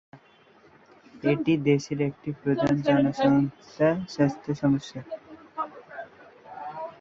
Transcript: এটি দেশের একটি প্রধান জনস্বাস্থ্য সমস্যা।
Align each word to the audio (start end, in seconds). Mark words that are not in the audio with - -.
এটি 1.23 1.53
দেশের 1.69 1.99
একটি 2.09 2.29
প্রধান 2.41 2.73
জনস্বাস্থ্য 2.87 4.51
সমস্যা। 4.61 5.01